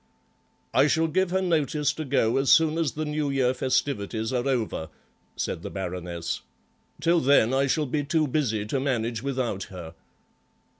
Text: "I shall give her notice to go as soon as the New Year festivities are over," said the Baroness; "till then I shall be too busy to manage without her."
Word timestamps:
"I 0.73 0.87
shall 0.87 1.07
give 1.07 1.29
her 1.29 1.43
notice 1.43 1.93
to 1.93 2.03
go 2.05 2.37
as 2.37 2.51
soon 2.51 2.79
as 2.79 2.93
the 2.93 3.05
New 3.05 3.29
Year 3.29 3.53
festivities 3.53 4.33
are 4.33 4.47
over," 4.47 4.89
said 5.35 5.61
the 5.61 5.69
Baroness; 5.69 6.41
"till 6.99 7.19
then 7.19 7.53
I 7.53 7.67
shall 7.67 7.85
be 7.85 8.03
too 8.03 8.27
busy 8.27 8.65
to 8.65 8.79
manage 8.79 9.21
without 9.21 9.65
her." 9.65 9.93